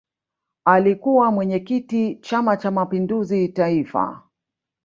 alikuwa 0.65 1.31
mwenyekiti 1.31 2.15
chama 2.21 2.57
cha 2.57 2.71
mapinduzi 2.71 3.47
taifa 3.49 4.27